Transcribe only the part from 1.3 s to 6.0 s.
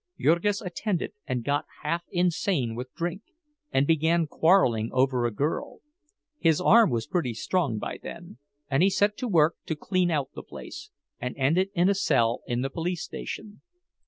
got half insane with drink, and began quarreling over a girl;